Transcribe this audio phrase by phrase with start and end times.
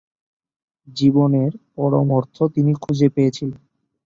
[0.87, 3.61] জীবনের পরম অর্থ তিনি খুঁজে পেয়েছিলেন।